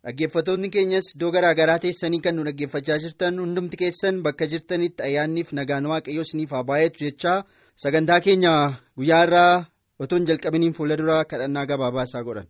Dhaggeeffatoonni 0.07 0.69
keenyas 0.76 1.07
iddoo 1.14 1.31
garaa 1.37 1.52
garaa 1.61 1.78
teessanii 1.85 2.21
kan 2.25 2.35
nu 2.38 2.45
dhaggeeffachaa 2.49 2.99
jirtan 3.04 3.38
hundumti 3.43 3.76
keessan 3.83 4.23
bakka 4.26 4.47
jirtanitti 4.54 5.02
ayyaanniif 5.09 5.52
nagaan 5.59 5.87
waaqayyo 5.93 6.23
isiniif 6.26 6.50
haa 6.57 6.64
baay'atu 6.71 7.04
jechaa 7.04 7.37
sagantaa 7.85 8.21
keenya 8.26 8.52
guyyaa 8.99 9.23
irraa 9.28 9.64
otoo 10.07 10.19
hin 10.19 10.26
jalqabiniin 10.33 10.75
fuula 10.81 10.97
duraa 11.02 11.23
kadhannaa 11.31 11.66
gabaabaa 11.71 12.04
isaa 12.11 12.23
godhan. 12.28 12.49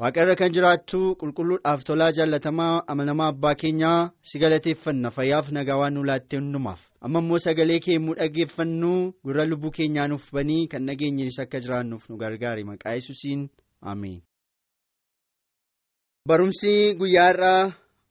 Waaqarra 0.00 0.34
kan 0.40 0.52
jiraattu 0.54 0.98
qulqulluudhaaf 1.20 1.80
tolaa 1.88 2.12
jaallatamaa 2.16 2.74
amanamaa 2.92 3.28
abbaa 3.32 3.54
keenyaa 3.62 4.00
si 4.28 4.38
galateeffanna 4.42 5.10
fayyaaf 5.16 5.46
nagaa 5.56 5.78
waan 5.80 5.94
nu 5.96 6.02
laattee 6.08 6.38
hundumaaf 6.40 6.80
amma 7.06 7.18
immoo 7.24 7.38
sagalee 7.44 7.78
kee 7.84 7.94
yommuu 7.96 8.14
dhaggeeffannu 8.18 8.90
gurra 9.24 9.44
lubbuu 9.50 9.70
keenyaa 9.78 10.06
nuuf 10.12 10.26
banii 10.36 10.66
kan 10.72 10.82
nageenyinis 10.88 11.38
akka 11.44 11.60
jiraannuuf 11.66 12.04
nu 12.08 12.16
gargaari 12.22 12.64
maqaa 12.70 12.94
yesuusiin 12.98 13.42
ameen. 13.92 14.18
barumsi 16.28 16.72
guyyaa 17.00 17.30
irraa 17.34 17.62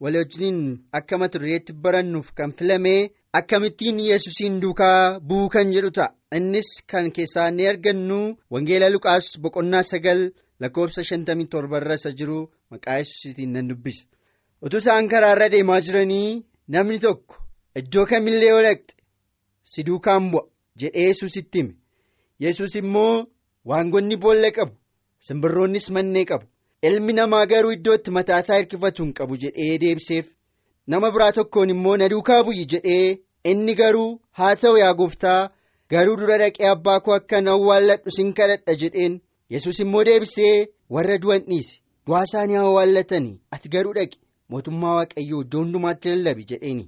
walii 0.04 0.20
wajjiniin 0.24 0.60
akka 1.00 1.18
mata 1.22 1.40
dureetti 1.42 1.74
barannuuf 1.84 2.32
kan 2.38 2.52
filame 2.58 2.96
akkamittiin 3.40 4.00
yesuusiin 4.08 4.56
duukaa 4.64 5.20
bu'uu 5.28 5.50
kan 5.56 5.72
jedhu 5.76 5.92
ta'a 6.00 6.14
innis 6.40 6.70
kan 6.92 7.12
keessaa 7.16 7.46
ni 7.52 7.68
argannu 7.74 8.20
wangeela 8.54 8.90
luqaas 8.96 9.28
boqonnaa 9.44 9.84
sagal. 9.92 10.22
Shantamii 10.62 11.48
torba 11.50 11.78
irra 11.78 11.96
isa 11.96 12.12
jiru 12.12 12.50
maqaa 12.72 12.98
yesuusiitiin 12.98 13.52
nan 13.54 13.68
dubbisa 13.70 14.06
utuu 14.62 14.78
isaan 14.80 15.10
karaarra 15.10 15.50
deemaa 15.52 15.82
jiranii 15.82 16.44
namni 16.68 17.00
tokko 17.00 17.36
iddoo 17.80 18.06
kamillee 18.06 18.50
yoo 18.50 18.62
dhaqxe 18.64 18.96
si 19.64 19.84
duukaan 19.88 20.32
bu'a 20.32 20.48
jedhee 20.80 21.08
yesuusitti 21.08 21.60
hime 21.60 21.76
yesus 22.40 22.76
immoo 22.76 23.26
waangonni 23.70 24.18
boolla 24.24 24.52
qabu 24.58 24.74
simbirroonnis 25.28 25.90
mannee 25.92 26.26
qabu 26.32 26.46
ilmi 26.88 27.14
namaa 27.14 27.46
garuu 27.52 27.72
iddoo 27.78 27.96
itti 28.00 28.12
mataasaa 28.18 28.58
hirkifatu 28.60 29.04
hin 29.04 29.14
qabu 29.20 29.38
jedhee 29.44 29.78
deebiseef 29.84 30.26
nama 30.88 31.12
biraa 31.12 31.32
tokkoon 31.38 31.70
immoo 31.76 31.98
na 31.98 32.10
duukaa 32.14 32.42
bu'i 32.48 32.66
jedhee 32.74 33.18
inni 33.52 33.76
garuu 33.82 34.10
haa 34.40 34.56
ta'u 34.62 34.78
yaa 34.84 34.94
gooftaa 35.00 35.40
garuu 35.92 36.18
dura 36.20 36.38
dhaqee 36.42 36.68
abbaa 36.74 37.00
koo 37.06 37.14
akkan 37.20 37.48
awwaalladhu 37.54 38.12
sin 38.18 38.34
kadhadha 38.38 38.74
jedheen. 38.84 39.22
Yesus 39.56 39.80
immoo 39.86 40.04
deebisee 40.10 40.68
warra 40.98 41.18
du'an 41.24 41.44
dhiise 41.50 41.80
du'aa 42.08 42.24
isaanii 42.30 42.56
awwaallatanii 42.62 43.40
ati 43.58 43.70
garuu 43.76 43.94
dhaqi. 43.98 44.20
Mootummaa 44.50 44.96
waaqayyoo 45.00 45.42
iddoo 45.44 45.62
hundumaatti 45.64 46.10
lallabi 46.14 46.44
jedheeni 46.52 46.84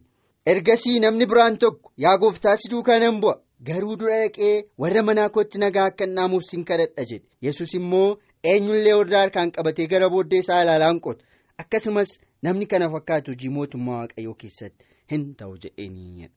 ergasii 0.51 0.99
namni 1.03 1.25
biraan 1.31 1.57
tokko 1.63 1.91
yaa 2.05 2.17
gooftaa 2.23 2.55
si 2.57 2.69
duukaa 2.71 2.99
nan 3.03 3.19
bu'a. 3.21 3.35
Garuu 3.67 3.95
dura 3.99 4.17
dhaqee 4.23 4.65
warra 4.83 5.01
manaa 5.07 5.29
kootti 5.35 5.57
nagaa 5.63 5.85
akka 5.91 6.05
dhaamuuf 6.15 6.43
sin 6.49 6.63
kadhadha 6.65 7.05
jedhe. 7.11 7.25
Yesus 7.41 7.73
immoo 7.79 8.17
eenyullee 8.51 8.93
warra 8.99 9.19
harkaan 9.23 9.51
qabatee 9.55 9.87
gara 9.93 10.09
booddee 10.09 10.39
isaa 10.45 10.61
ilaalaan 10.63 10.99
qota. 11.05 11.23
Akkasumas 11.57 12.09
namni 12.43 12.65
kana 12.73 12.89
fakkaatu 12.95 13.31
hojii 13.31 13.49
mootummaa 13.55 13.99
waaqayyoo 14.01 14.33
keessatti 14.43 14.85
hin 15.11 15.23
ta'u 15.39 15.57
jedheeni 15.63 16.29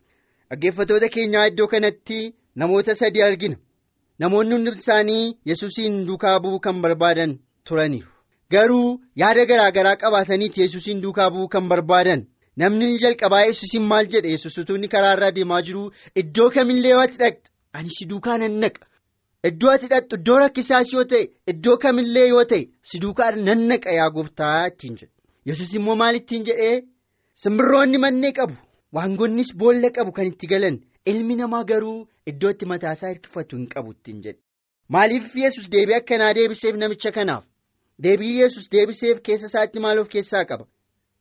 dhaggeeffatoota 0.51 1.09
keenyaa 1.17 1.47
iddoo 1.53 1.67
kanatti 1.75 2.21
namoota 2.63 2.95
sadii 2.95 3.23
argina. 3.29 3.57
Namoonni 4.21 4.55
hundi 4.55 4.71
isaanii 4.81 5.37
yesuusiin 5.51 5.95
duukaa 6.09 6.37
bu'uu 6.43 6.61
kan 6.67 6.83
barbaadan 6.83 7.33
turaniiru. 7.69 8.11
Garuu 8.53 9.01
yaada 9.23 9.45
garaa 9.51 9.71
garaa 9.77 9.97
qabaataniiti 10.03 10.61
yesuusiin 10.65 11.03
duukaa 11.03 11.31
bu'uu 11.35 11.49
kan 11.55 11.69
barbaadan. 11.71 12.23
Namni 12.61 12.99
jalqabaa 13.03 13.45
yesuusiin 13.49 13.83
maal 13.91 14.07
jedhe? 14.13 14.31
Yesus 14.35 14.59
utuu 14.59 14.77
inni 14.77 14.89
karaa 14.95 15.13
irraa 15.17 15.31
deemaa 15.37 15.63
jiru 15.69 15.83
iddoo 16.23 16.51
kamillee 16.57 16.91
yoo 16.95 17.01
ati 17.07 17.19
dhaqxe 17.23 17.51
ani 17.79 17.91
si 17.97 18.05
duukaa 18.11 18.39
nan 18.43 18.59
naqa. 18.65 18.87
Iddoo 19.49 19.71
ati 19.75 19.87
dhaqxu 19.93 20.17
iddoo 20.21 20.39
rakkisaas 20.43 20.93
yoo 20.95 21.05
ta'e 21.13 21.23
iddoo 21.53 21.77
kamillee 21.85 22.27
yoo 22.33 22.45
ta'e 22.53 22.63
si 22.91 22.99
duukaa 23.05 23.31
nan 23.49 23.61
naqa 23.71 23.91
yaa 23.99 24.11
gooftaa 24.17 24.67
ittiin 24.73 24.97
jedhe. 25.01 25.13
Yesus 25.49 25.75
immoo 25.79 25.97
maal 26.03 26.15
ittiin 26.21 26.45
jedhee 26.49 26.77
simbirroonni 27.45 27.99
mannee 28.05 28.33
qabu 28.39 28.55
waangonnis 28.97 29.51
boolla 29.61 29.91
qabu 29.97 30.13
kan 30.17 30.27
itti 30.33 30.47
galan. 30.53 30.77
Ilmi 31.07 31.37
namaa 31.37 31.65
garuu 31.65 32.09
iddoo 32.33 32.51
itti 32.55 32.67
mataasaa 32.73 33.09
hirkifatu 33.13 33.57
hin 33.57 33.69
qabu 33.75 33.93
ittiin 33.97 34.21
jedhe. 34.27 34.41
Maaliif 34.97 35.37
yesus 35.43 35.71
deebii 35.73 35.95
akkanaa 35.99 36.35
deebiseef 36.39 36.77
namicha 36.83 37.13
kanaaf? 37.19 37.45
Deebii 38.03 38.35
yesus 38.41 38.69
deebiseef 38.73 39.23
keessa 39.29 39.47
isaatti 39.53 39.81
maal 39.87 39.99
of 40.03 40.09
keessaa 40.17 40.45
qaba? 40.53 40.67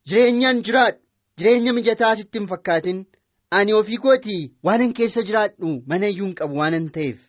Jireenyaan 0.10 0.62
jiraadhu. 0.70 1.00
Jireenya 1.38 1.74
mijataa 1.74 2.16
sitti 2.16 2.40
hin 2.40 2.48
fakkaatin. 2.54 3.06
Ani 3.52 3.74
ofii 3.74 3.98
kootii 4.06 4.42
waanan 4.64 4.94
keessa 4.94 5.24
jiraadhu 5.32 5.74
mana 5.94 6.08
iyyuu 6.14 6.26
hin 6.28 6.36
qabu 6.42 6.58
waanan 6.62 6.90
ta'eef. 6.98 7.20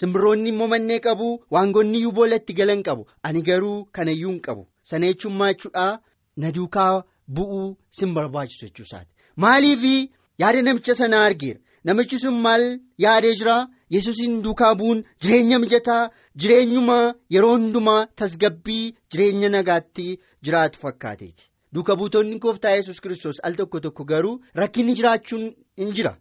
Simbirroonni 0.00 0.48
immoo 0.54 0.68
mannee 0.74 0.98
qabu 1.06 1.30
waangonni 1.56 1.98
iyyuu 1.98 2.12
boollatti 2.18 2.58
galan 2.62 2.82
qabu. 2.82 3.06
Ani 3.22 3.42
garuu 3.50 3.84
kana 3.98 4.16
iyyuu 4.16 4.32
hin 4.32 4.40
qabu. 4.48 4.68
Sana 4.82 5.06
jechuun 5.06 5.38
na 6.36 6.50
duukaa 6.56 7.02
bu'uu 7.36 7.76
sin 7.98 8.14
barbaachisu 8.14 8.66
jechuusaati 8.66 9.10
maaliif 9.36 9.82
yaada 10.42 10.62
namicha 10.62 10.94
sanaa 10.94 11.24
argeera. 11.30 11.60
Namichi 11.84 12.18
sun 12.22 12.34
maal 12.46 12.64
yaadee 13.04 13.34
jira 13.40 13.56
yesuusiin 13.96 14.40
duukaa 14.44 14.72
bu'uun 14.80 15.02
jireenya 15.22 15.58
mijataa 15.64 16.02
jireenyuma 16.44 16.98
yeroo 17.36 17.52
hundumaa 17.56 18.06
tasgabbii 18.22 18.94
jireenya 19.12 19.48
nagaatti 19.56 20.08
jiraatu 20.48 20.78
fakkaateeti 20.84 21.50
duuka 21.74 21.96
buutonni 22.00 22.38
gooftaa 22.44 22.70
yesus 22.78 23.00
kiristoos 23.04 23.40
al 23.42 23.54
tokko 23.60 23.80
tokko 23.86 24.04
garuu 24.12 24.40
rakkinni 24.62 24.94
jiraachuun 25.00 25.46
hin 25.82 25.92
jira. 25.98 26.16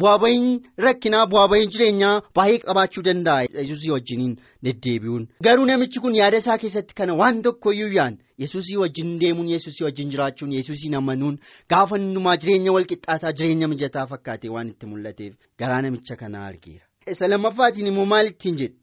Bu'aa 0.00 0.18
bahiin 0.22 0.52
rakkinaa 0.84 1.26
bu'aa 1.32 1.48
bahiin 1.52 1.70
jireenyaa 1.72 2.12
baay'ee 2.36 2.58
qabaachuu 2.66 3.02
danda'a. 3.08 3.42
Yesuusii 3.60 3.90
wajjiniin 3.94 4.36
deddeebi'uun. 4.64 5.26
Garuu 5.46 5.66
namichi 5.70 6.00
kun 6.00 6.14
yaada 6.18 6.36
isaa 6.42 6.56
keessatti 6.62 6.94
kana 7.00 7.14
waan 7.18 7.42
tokkoyyuu 7.46 7.90
yaan 7.96 8.16
yesuusii 8.42 8.76
wajjin 8.82 9.18
deemuun 9.22 9.48
yesuusii 9.54 9.84
wajjin 9.88 10.10
jiraachuun 10.12 10.52
yesuusiin 10.58 10.94
amanuun 11.00 11.38
gaafa 11.70 11.96
hundumaa 11.98 12.36
jireenya 12.44 12.72
walqixxaataa 12.76 13.32
jireenya 13.40 13.68
mijataa 13.72 14.06
fakkaatee 14.12 14.50
waan 14.54 14.68
itti 14.74 14.86
mul'ateef 14.92 15.34
garaa 15.58 15.82
namicha 15.82 16.16
kanaa 16.22 16.46
argeera. 16.52 16.84
isa 17.12 17.28
lammaffaatiin 17.28 17.86
immoo 17.90 18.04
maal 18.14 18.26
ittiin 18.32 18.56
jedhe 18.60 18.76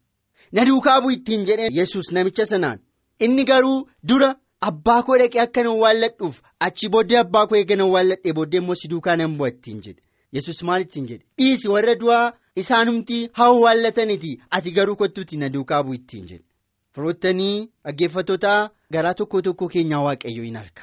na 0.52 0.64
duukaa 0.68 1.00
bu'u 1.02 1.10
ittiin 1.18 1.44
jedhe 1.50 1.68
yesus 1.80 2.12
namicha 2.16 2.46
sanaan 2.52 2.78
inni 3.26 3.44
garuu 3.50 3.78
dura 4.08 4.34
abbaa 4.68 5.02
koo 5.06 5.16
dhaqee 5.20 5.40
akka 5.46 5.62
nan 5.64 5.72
awwaalladhuuf 5.72 6.40
achi 6.66 6.88
booddee 6.94 7.18
abbaa 7.24 7.46
koo 7.46 7.56
eega 7.60 7.76
nan 7.76 7.86
awwaalladhee 7.86 8.32
booddee 8.38 8.60
immoo 8.62 8.74
si 8.82 8.88
duukaa 8.92 9.16
nan 9.20 9.36
bu'a 9.38 9.48
ittiin 9.54 9.80
jedhe 9.86 10.02
yesus 10.38 10.62
maal 10.68 10.82
ittiin 10.86 11.06
jedhe 11.10 11.24
dhiisi 11.38 11.68
warra 11.74 11.94
du'aa 12.02 12.26
isaanumti 12.62 13.18
haa 13.38 13.46
awwaallataniiti 13.54 14.32
ati 14.58 14.70
garuu 14.78 14.96
kottuuti 15.02 15.36
na 15.42 15.48
duukaa 15.54 15.82
bu'u 15.82 15.94
ittiin 16.00 16.26
jedhe. 16.30 16.44
Firoottanii 16.94 17.56
dhaggeeffattoota 17.84 18.54
garaa 18.96 19.14
tokko 19.20 19.42
tokko 19.48 19.68
keenyaa 19.74 20.02
waaqayyo 20.06 20.42
hin 20.48 20.56
arga 20.62 20.82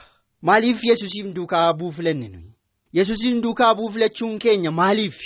maaliif 0.49 0.83
yesusiin 0.89 1.33
duukaa 1.39 1.65
bu'uu 1.81 1.91
filanne 1.97 2.27
nuyi 2.35 2.53
yesusiin 2.99 3.41
duukaa 3.47 3.73
bu'uu 3.79 3.91
filachuun 3.97 4.37
keenya 4.45 4.71
maaliif 4.79 5.17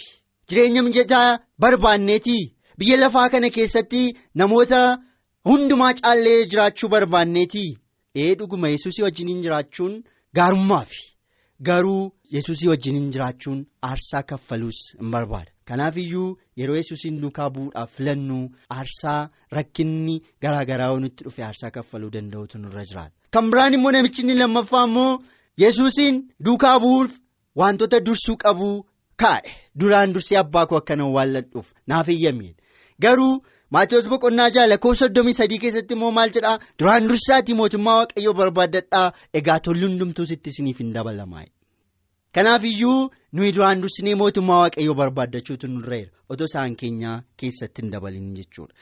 jireenya 0.49 0.83
mijataa 0.87 1.27
barbaanneetii 1.65 2.41
biyya 2.83 2.97
lafaa 3.03 3.29
kana 3.35 3.49
keessatti 3.57 4.01
namoota 4.41 4.81
hundumaa 5.49 5.93
caallee 6.01 6.39
jiraachuu 6.53 6.89
barbaanneetii 6.95 7.69
ee 8.23 8.31
dhuguma 8.39 8.69
yesusii 8.75 9.03
wajjiniin 9.07 9.41
jiraachuun 9.45 9.93
gaarummaafi 10.39 11.03
garuu 11.69 12.03
yesuusii 12.35 12.67
wajjiniin 12.73 13.11
jiraachuun 13.15 13.59
aarsaa 13.89 14.23
kaffaluus 14.31 14.79
hin 14.99 15.11
barbaada. 15.15 15.51
Kanaaf 15.71 15.97
iyyuu 16.03 16.29
yeroo 16.59 16.75
yesuusiin 16.79 17.19
duukaa 17.23 17.49
bu'uudhaaf 17.55 17.91
filannu 17.97 18.37
aarsaa 18.77 19.19
rakkinni 19.57 20.15
garaa 20.45 20.65
garaa 20.71 20.89
nutti 21.03 21.23
dhufe 21.27 21.43
aarsaa 21.47 21.71
kaffaluu 21.77 22.09
danda'utu 22.15 22.57
nurra 22.63 22.83
jiraata. 22.89 23.15
Kan 23.33 23.51
biraan 23.51 23.73
immoo 23.77 23.91
namichi 23.95 24.21
inni 24.25 24.35
lammaffaa 24.41 24.83
immoo 24.89 25.21
yesuusiin 25.63 26.17
duukaa 26.45 26.75
bu'uuf 26.83 27.15
wantoota 27.61 27.99
dursuu 28.09 28.35
qabu 28.43 28.69
kaa'e 29.23 29.51
duraan 29.79 30.13
dursee 30.17 30.37
abbaa 30.43 30.65
koo 30.73 30.77
akkana 30.81 31.05
waalladhuuf 31.15 31.71
naaf 31.87 32.09
eeyyameen 32.15 32.55
garuu. 33.07 33.33
Maatiyoos 33.75 34.07
boqonnaa 34.11 34.49
ja'a 34.55 34.67
lakkoofsa 34.69 35.05
soddomii 35.05 35.33
sadii 35.39 35.59
keessatti 35.63 35.93
immoo 35.95 36.11
maal 36.17 36.31
jedhaa 36.37 36.57
duraan 36.79 37.05
dursaatii 37.09 37.55
mootummaa 37.59 37.93
waaqayyoo 37.99 38.33
barbaadadhaa 38.39 39.05
egaa 39.39 39.59
tolli 39.67 39.85
hundumtuu 39.87 40.25
sitti 40.31 40.49
isiniif 40.53 40.79
hin 40.83 40.89
dabalamaa. 40.97 41.45
Kanaaf 42.35 42.63
iyyuu 42.63 43.09
nuyi 43.35 43.51
duraan 43.55 43.81
dursinee 43.83 44.15
mootummaa 44.19 44.59
waaqayyoo 44.63 44.93
barbaaddachuutu 44.99 45.67
nurreera 45.71 46.11
otoo 46.35 46.47
isaan 46.49 46.75
keenyaa 46.81 47.15
keessatti 47.41 47.81
hin 47.83 47.91
dabalin 47.95 48.29
jechuudha. 48.37 48.73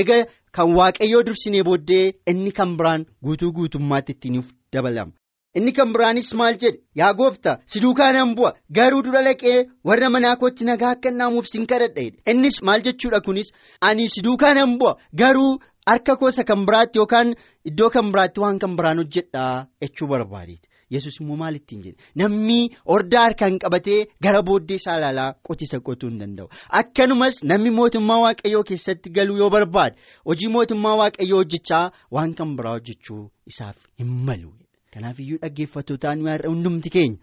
Egaa 0.00 0.26
kan 0.58 0.74
waaqayyoo 0.78 1.22
dursinee 1.28 1.62
booddee 1.68 2.02
inni 2.32 2.52
kan 2.58 2.74
biraan 2.80 3.06
guutuu 3.28 3.50
guutummaatti 3.60 4.12
ittiin 4.16 4.44
dabalama. 4.76 5.12
Inni 5.56 5.72
kan 5.78 5.92
biraanis 5.96 6.34
maal 6.40 6.58
jedhe? 6.64 6.78
Yaa 7.00 7.14
gooftaa 7.22 7.56
si 7.66 7.80
duukaa 7.86 8.12
nan 8.12 8.34
bu'a. 8.36 8.52
Garuu 8.80 9.02
dura 9.06 9.22
dhaqee 9.30 9.56
warra 9.90 10.10
manaa 10.16 10.36
kootti 10.42 10.64
nagaa 10.68 10.90
akka 10.96 11.10
naamuuf 11.10 11.46
sin 11.52 11.66
kadhadha 11.66 12.04
innis 12.32 12.60
maal 12.62 12.82
jechuudha 12.88 13.20
kunis? 13.20 13.52
Ani 13.80 14.08
si 14.08 14.20
duukaa 14.26 14.54
nan 14.54 14.76
bu'a. 14.78 14.96
Garuu 15.22 15.58
harka 15.86 16.16
koosa 16.16 16.44
kan 16.44 16.66
biraatti 16.68 16.98
yookaan 17.00 17.32
iddoo 17.72 17.88
kan 17.90 18.12
biraatti 18.12 18.40
waan 18.44 18.58
kan 18.58 18.76
biraan 18.76 18.98
hojjedhaa 19.02 19.66
jechuu 19.82 20.06
barbaadeeti 20.12 20.68
yesus 20.96 21.20
immoo 21.20 21.36
maal 21.42 21.56
ittiin 21.60 21.82
jedhe 21.86 21.96
namni 22.22 22.58
hordaa 22.92 23.24
harkaan 23.26 23.58
qabatee 23.64 23.98
gara 24.26 24.42
booddee 24.50 24.76
isaa 24.82 24.96
ilaalaa 25.00 25.28
qotisa 25.48 25.80
qotuu 25.88 26.10
hin 26.10 26.20
danda'u 26.24 26.48
akkanumas 26.82 27.42
namni 27.52 27.70
mootummaa 27.80 28.20
waaqayyoo 28.26 28.62
keessatti 28.70 29.10
galuu 29.20 29.36
yoo 29.42 29.50
barbaade 29.56 29.96
hojii 30.30 30.48
mootummaa 30.58 30.96
waaqayyoo 31.02 31.40
hojjechaa 31.42 31.84
waan 32.18 32.34
kan 32.40 32.56
biraa 32.60 32.72
hojjechuu 32.78 33.22
isaaf 33.52 33.76
hin 33.98 34.06
malu. 34.30 34.52
Kanaaf 34.94 35.18
iyyuu 35.20 35.38
dhaggeeffattootaan 35.42 36.22
hundumti 36.48 36.90
keenya 36.90 37.18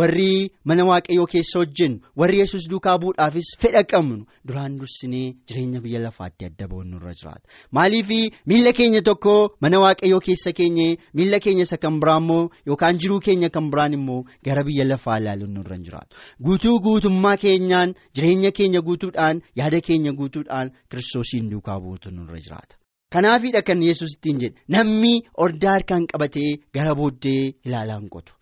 warri 0.00 0.50
mana 0.64 0.84
waaqayyoo 0.90 1.26
keessa 1.32 1.58
hojjennu 1.62 2.00
warri 2.20 2.38
yesus 2.42 2.68
duukaa 2.70 2.96
bu'uudhaafis 3.02 3.48
fedha 3.62 3.82
qabnu 3.92 4.24
duraan 4.48 4.78
dursinee 4.80 5.26
jireenya 5.48 5.80
biyya 5.84 6.00
lafaatti 6.06 6.44
adda 6.48 6.68
ba'uun 6.72 6.92
irra 6.98 7.12
jiraata. 7.20 7.46
Maaliif 7.72 8.10
miila 8.46 8.72
keenya 8.72 9.02
tokko 9.08 9.34
mana 9.60 9.80
waaqayyoo 9.84 10.20
keessa 10.26 10.52
keenye 10.52 10.88
miila 11.14 11.38
keenya 11.46 11.62
isa 11.68 11.76
kan 11.86 12.00
biraa 12.00 12.18
immoo 12.24 12.50
yookaan 12.66 12.98
jiruu 12.98 13.20
keenya 13.26 13.50
kan 13.56 13.70
biraan 13.70 13.92
immoo 13.98 14.20
gara 14.44 14.64
biyya 14.68 14.84
lafaa 14.90 15.18
ilaaluun 15.22 15.56
irra 15.64 15.78
jiraatu. 15.78 16.16
Guutuu 16.44 16.78
guutummaa 16.80 17.36
keenyaan 17.36 17.94
jireenya 18.14 18.50
keenya 18.60 18.80
guutuudhaan 18.88 19.42
yaada 19.62 19.80
keenya 19.80 20.12
guutuudhaan 20.12 20.72
kiristoosiin 20.90 21.50
duukaa 21.50 21.78
bu'uutu 21.80 22.08
irra 22.10 22.40
jiraata. 22.46 22.76
Kanaafidha 23.14 23.62
kan 23.62 23.82
yesus 23.82 24.16
ittiin 24.16 24.38
jedhe 24.42 24.58
namni 24.74 25.12
hordaa 25.38 25.72
harkaan 25.76 26.06
qabatee 26.12 26.50
gara 26.74 26.94
booddee 26.98 27.54
ilaalaan 27.66 28.08
qotu 28.14 28.34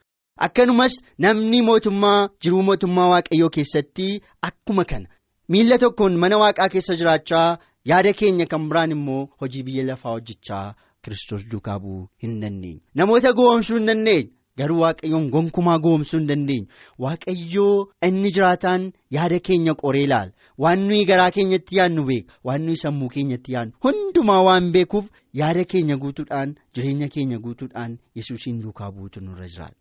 akkanumas 0.47 0.95
namni 1.25 1.63
mootummaa 1.69 2.29
jiruu 2.43 2.63
mootummaa 2.69 3.09
waaqayyoo 3.15 3.51
keessatti 3.57 4.09
akkuma 4.49 4.85
kana. 4.85 5.09
Miila 5.49 5.79
tokkoon 5.79 6.17
mana 6.23 6.39
waaqaa 6.43 6.69
keessa 6.75 6.95
jiraachaa 7.01 7.59
yaada 7.91 8.13
keenya 8.21 8.47
kan 8.53 8.69
biraan 8.69 8.91
immoo 8.97 9.23
hojii 9.41 9.63
biyya 9.67 9.85
lafaa 9.91 10.11
hojjechaa 10.17 10.75
kiristoos 11.03 11.43
duukaa 11.53 11.79
bu'uu 11.83 12.07
hin 12.23 12.41
dandeenye. 12.43 12.81
Namoota 12.95 13.33
goomsuu 13.33 13.77
hin 13.79 13.87
dandeenye. 13.91 14.31
Garuu 14.61 14.81
waaqayyoon 14.85 15.29
gonkumaa 15.35 15.79
goomsuu 15.85 16.19
hin 16.19 16.27
dandeenyu 16.29 16.67
waaqayyoo 17.05 17.77
inni 18.09 18.31
jiraataan 18.39 18.83
yaada 19.17 19.39
keenya 19.49 19.75
qoree 19.83 20.03
ilaala. 20.09 20.33
Waan 20.59 20.81
nuyi 20.89 21.05
garaa 21.11 21.31
keenyatti 21.37 21.77
yaadnu 21.79 22.05
beeka. 22.11 22.35
Waan 22.45 22.63
nuyi 22.67 22.77
sammuu 22.85 23.09
keenyatti 23.15 23.53
yaadnu. 23.57 23.73
Hundumaa 23.85 24.41
waan 24.49 24.73
beekuuf 24.73 25.09
yaada 25.43 25.65
keenya 25.75 25.97
guutuudhaan 26.07 26.55
jireenya 26.75 27.09
keenya 27.15 27.39
guutuudhaan 27.39 27.99
yesuusiin 28.15 28.61
duukaa 28.63 28.91
buutu 28.93 29.21
nurra 29.21 29.49
jiraata. 29.49 29.77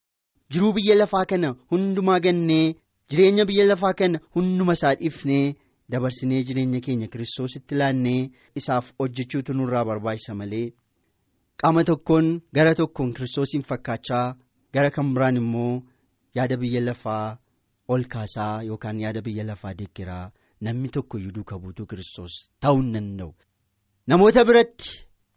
Jiruu 0.51 0.73
biyya 0.77 0.95
lafaa 1.01 1.25
kana 1.31 1.49
hundumaa 1.71 2.19
gannee 2.25 2.75
jireenya 3.09 3.45
biyya 3.49 3.65
lafaa 3.71 3.93
kana 4.01 4.19
hunduma 4.35 4.73
isaa 4.79 4.93
dhiifnee 5.01 5.55
dabarsinee 5.91 6.43
jireenya 6.49 6.79
keenya 6.87 7.07
kiristoositti 7.13 7.75
laannee 7.81 8.29
isaaf 8.61 8.91
hojjechuutu 8.99 9.53
nurraa 9.59 9.85
barbaachisa 9.89 10.35
malee 10.41 10.65
qaama 11.63 11.83
tokkoon 11.89 12.29
gara 12.59 12.75
tokkoon 12.81 13.13
kiristoosiin 13.13 13.63
fakkaachaa. 13.69 14.27
gara 14.73 14.89
kan 14.95 15.07
biraan 15.15 15.37
immoo 15.39 15.83
yaada 16.37 16.57
biyya 16.59 16.81
lafaa 16.89 17.37
ol 17.93 18.03
kaasaa 18.13 18.63
yookaan 18.67 18.99
yaada 19.03 19.21
biyya 19.25 19.43
lafaa 19.47 19.73
deeggaraa 19.79 20.31
namni 20.67 20.89
tokko 20.97 21.17
iyyuu 21.19 21.33
duuka 21.37 21.59
buutuu 21.63 21.85
kiristoos 21.91 22.35
ta'uu 22.65 22.77
hin 22.81 22.93
danda'u. 22.95 23.33
Namoota 24.07 24.45
biratti 24.49 24.89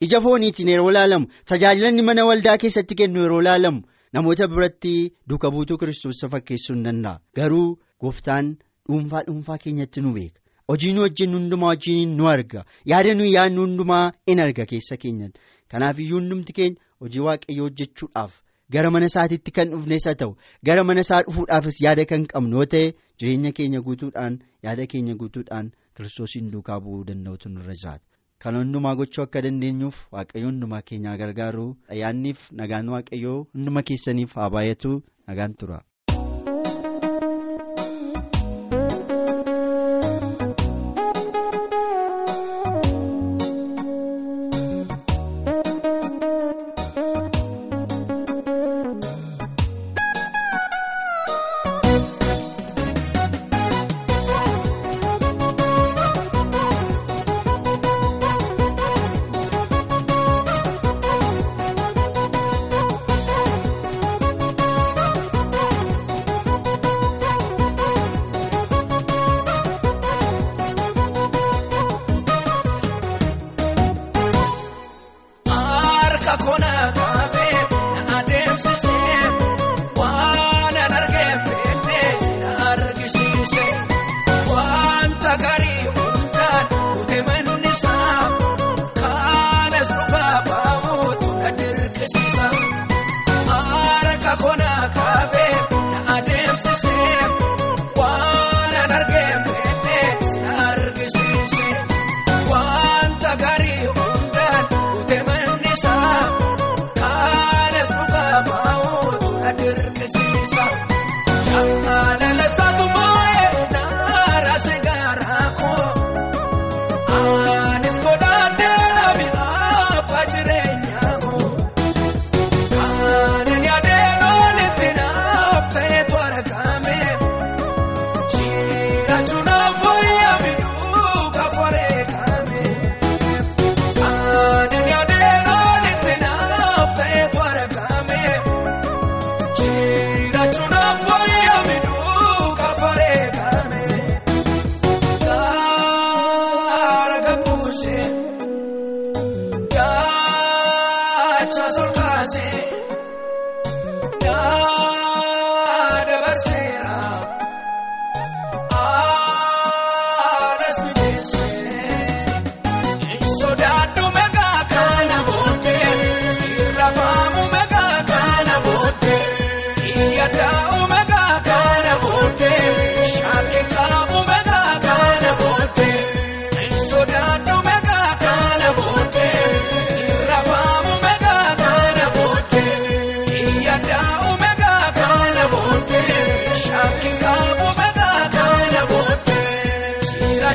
ija 0.07 0.21
fooniitiin 0.27 0.69
yeroo 0.75 0.91
ilaalamu 0.93 1.27
tajaajilanni 1.53 2.03
mana 2.11 2.25
waldaa 2.31 2.57
keessatti 2.65 2.95
kennu 3.01 3.21
yeroo 3.25 3.41
ilaalamu 3.45 3.83
namoota 4.15 4.49
biratti 4.49 4.95
duuka 5.29 5.51
buutuu 5.51 5.79
kiristoos 5.79 6.21
fakkeessuu 6.33 6.75
hin 6.77 6.85
danda'a. 6.87 7.21
Garuu 7.37 7.79
gooftaan 8.01 8.55
dhuunfaa 8.89 9.23
dhuunfaa 9.27 9.59
keenyatti 9.65 10.01
nu 10.05 10.13
beeka. 10.15 10.41
Hojii 10.69 10.93
nu 10.97 11.01
hojjennu 11.05 11.39
hundumaa 11.39 11.73
hojiin 11.75 12.17
nu 12.19 12.29
arga 12.29 12.65
yaada 12.93 13.15
nuyi 13.15 13.33
yaadnu 13.35 13.61
hundumaa 13.67 14.13
in 14.27 14.41
arga 14.47 14.67
keessa 14.71 14.97
keenyatti 15.03 15.41
kanaaf 15.75 15.99
iyyuu 16.05 16.21
hundumti 16.21 16.53
keenya 16.59 16.81
hojii 17.01 17.21
waaqayyoo 17.27 17.67
hojjechuudhaaf. 17.69 18.41
Gara 18.73 18.91
mana 18.91 19.07
isaatiitti 19.13 19.51
kan 19.57 19.71
dhufnes 19.75 20.05
haa 20.09 20.15
ta'u 20.21 20.37
gara 20.67 20.85
mana 20.91 21.01
isaa 21.07 21.23
dhufuudhaafis 21.27 21.83
yaada 21.85 22.05
kan 22.13 22.25
qabnu 22.33 22.57
yoo 22.57 22.65
ta'e 22.75 22.95
jireenya 23.21 23.53
keenya 23.59 23.81
guutuudhaan 23.89 24.39
yaada 24.69 24.87
keenya 24.95 25.15
guutuudhaan 25.23 25.69
kiristoosiin 25.97 26.51
duukaa 26.53 26.81
bu'uu 26.81 27.05
danda'utu 27.11 27.49
nurra 27.49 27.75
jiraata. 27.83 28.07
Kan 28.43 28.57
hundumaa 28.59 28.93
gochuu 29.01 29.23
akka 29.25 29.43
dandeenyuuf 29.47 29.99
waaqayyo 30.17 30.49
hundumaa 30.51 30.81
keenyaa 30.91 31.15
gargaaru 31.23 31.67
ayyaanniif 31.97 32.43
nagaan 32.63 32.91
waaqayyoo 32.95 33.37
hunduma 33.55 33.83
keessaniif 33.91 34.35
haa 34.41 34.49
baay'atu 34.57 34.93
nagaan 35.33 35.55
tura. 35.63 35.79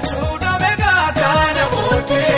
Siirachuudha 0.09 0.51
meeqa 0.61 0.91
kana 1.19 1.65
booddee 1.73 2.37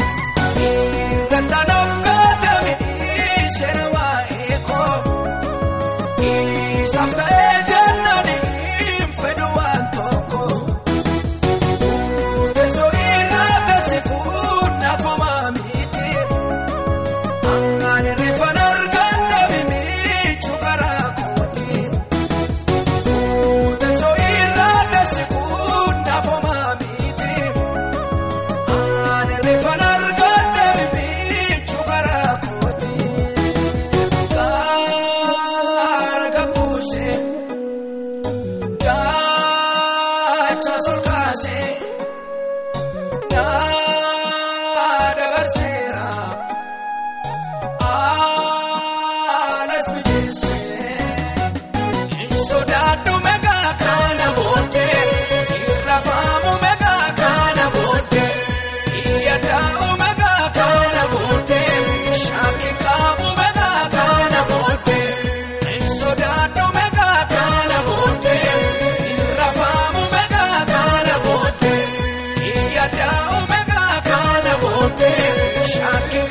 booddee 75.71 75.77
shaakii 75.77 76.19
qabu 76.19 76.30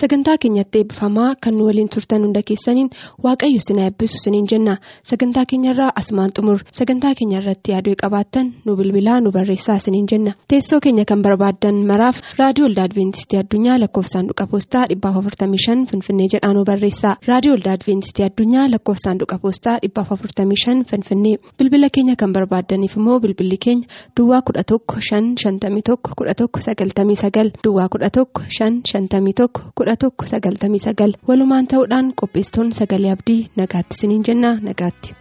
sagantaa 0.00 0.36
keenyatti 0.42 0.78
eebbifamaa 0.78 1.34
kan 1.44 1.54
nu 1.56 1.64
waliin 1.66 1.88
turtan 1.94 2.22
hunda 2.24 2.40
keessaniin 2.48 2.88
waaqayyo 3.24 3.60
sinaa 3.66 3.84
eebbisu 3.88 4.18
siniin 4.24 4.46
jenna. 4.52 4.74
Sagantaa 5.10 5.44
keenyarraa 5.50 5.90
asumaan 6.00 6.30
xumur. 6.36 6.58
Sagantaa 6.78 7.14
keenya 7.18 7.38
irratti 7.40 7.72
yaaduu 7.72 7.94
qabaattan 8.02 8.46
nu 8.66 8.76
bilbilaa 8.78 9.20
nu 9.20 9.30
barreessaa 9.36 9.78
siniin 9.84 10.06
jenna. 10.12 10.32
Teessoo 10.48 10.80
keenya 10.84 11.04
kan 11.10 11.22
barbaaddan 11.22 11.76
maraaf 11.90 12.20
raadiyoo 12.38 12.68
olda 12.70 12.82
adventistii 12.88 13.38
addunyaa 13.42 13.78
lakkoofsaanduqa 13.82 14.46
poostaa 14.52 14.84
455 14.94 15.86
finfinnee 15.90 16.28
jedhaa 16.34 16.52
nu 16.54 16.64
barreessaa. 16.70 17.14
Raadiyoo 17.28 17.56
olda 17.58 17.72
adventistii 17.76 18.24
addunyaa 18.28 18.66
lakkoofsaanduqa 18.74 19.38
poostaa 19.44 19.76
455 19.88 20.84
finfinnee. 20.90 21.36
Bilbila 21.58 21.88
keenya 21.94 22.16
kan 22.16 22.32
barbaaddaniif 22.32 22.96
immoo 22.96 23.18
bilbilli 23.20 23.58
keenya 23.66 23.86
duwwaa 24.16 24.40
11 24.52 24.80
551 24.94 25.96
11 26.16 26.48
99 26.56 27.50
duwwaa 27.64 27.88
11 27.98 29.89
551 29.90 30.40
11 30.40 30.94
99 30.94 31.18
walumaan 31.28 31.66
ta'uudhaan 31.72 32.12
qopheessitoonni 32.22 32.74
sagalee 32.82 33.12
abdii 33.16 33.40
nagaatti 33.62 34.00
siniin 34.02 34.22
jenna 34.28 34.52
nagaatti. 34.68 35.14